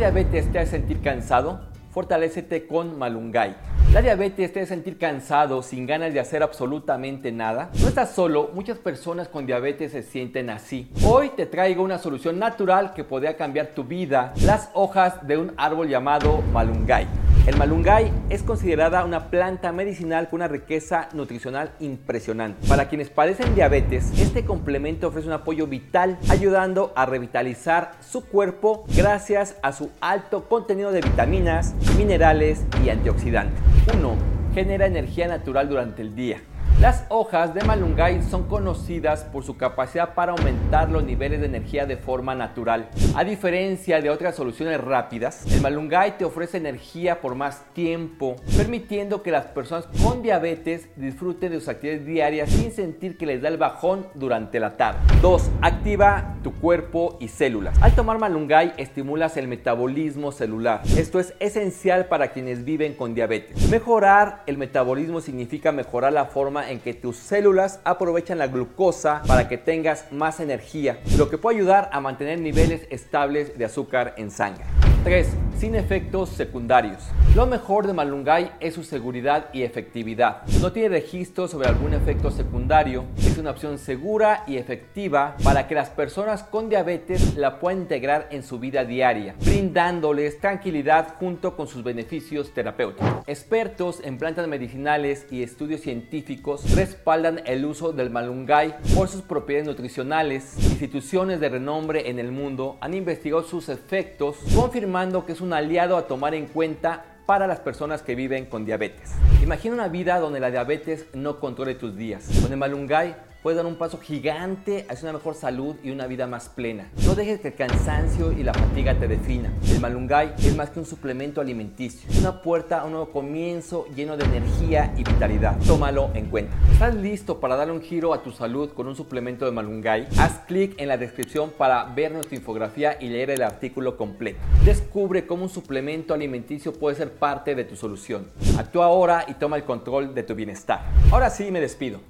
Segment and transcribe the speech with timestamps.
[0.00, 1.60] diabetes te hace sentir cansado?
[1.90, 3.54] Fortalécete con Malungay.
[3.92, 7.68] La diabetes te hace sentir cansado, sin ganas de hacer absolutamente nada.
[7.82, 10.90] No estás solo, muchas personas con diabetes se sienten así.
[11.04, 15.52] Hoy te traigo una solución natural que podría cambiar tu vida, las hojas de un
[15.58, 17.06] árbol llamado Malungay.
[17.46, 22.68] El malungay es considerada una planta medicinal con una riqueza nutricional impresionante.
[22.68, 28.84] Para quienes padecen diabetes, este complemento ofrece un apoyo vital, ayudando a revitalizar su cuerpo
[28.94, 33.58] gracias a su alto contenido de vitaminas, minerales y antioxidantes.
[33.96, 34.16] 1.
[34.54, 36.42] Genera energía natural durante el día.
[36.80, 41.84] Las hojas de malungay son conocidas por su capacidad para aumentar los niveles de energía
[41.84, 42.88] de forma natural.
[43.14, 49.22] A diferencia de otras soluciones rápidas, el malungay te ofrece energía por más tiempo, permitiendo
[49.22, 53.48] que las personas con diabetes disfruten de sus actividades diarias sin sentir que les da
[53.48, 55.00] el bajón durante la tarde.
[55.20, 55.50] 2.
[55.60, 57.76] Activa tu cuerpo y células.
[57.80, 60.82] Al tomar malungay estimulas el metabolismo celular.
[60.96, 63.68] Esto es esencial para quienes viven con diabetes.
[63.70, 69.48] Mejorar el metabolismo significa mejorar la forma en que tus células aprovechan la glucosa para
[69.48, 74.30] que tengas más energía, lo que puede ayudar a mantener niveles estables de azúcar en
[74.30, 74.64] sangre.
[75.04, 75.28] 3.
[75.56, 77.02] Sin efectos secundarios.
[77.34, 80.42] Lo mejor de Malungay es su seguridad y efectividad.
[80.60, 83.04] No tiene registro sobre algún efecto secundario.
[83.18, 88.28] Es una opción segura y efectiva para que las personas con diabetes la puedan integrar
[88.30, 93.06] en su vida diaria, brindándoles tranquilidad junto con sus beneficios terapéuticos.
[93.26, 99.68] Expertos en plantas medicinales y estudios científicos respaldan el uso del Malungay por sus propiedades
[99.68, 100.56] nutricionales.
[100.56, 104.89] Instituciones de renombre en el mundo han investigado sus efectos, confirmando
[105.24, 109.12] que es un aliado a tomar en cuenta para las personas que viven con diabetes.
[109.42, 112.28] Imagina una vida donde la diabetes no controle tus días.
[112.50, 116.48] El Malungay puedes dar un paso gigante hacia una mejor salud y una vida más
[116.48, 116.90] plena.
[117.04, 119.52] No dejes que el cansancio y la fatiga te definan.
[119.68, 123.86] El Malungay es más que un suplemento alimenticio, es una puerta a un nuevo comienzo
[123.94, 125.58] lleno de energía y vitalidad.
[125.66, 126.54] Tómalo en cuenta.
[126.72, 130.08] ¿Estás listo para darle un giro a tu salud con un suplemento de Malungay?
[130.18, 134.38] Haz clic en la descripción para ver nuestra infografía y leer el artículo completo.
[134.64, 138.30] Descubre cómo un suplemento alimenticio puede ser parte de tu solución.
[138.58, 140.82] Actúa ahora y toma el control de tu bienestar.
[141.10, 142.00] Ahora sí me despido.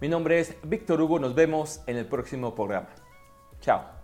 [0.00, 2.88] Mi nombre es Víctor Hugo, nos vemos en el próximo programa.
[3.60, 3.99] Chao.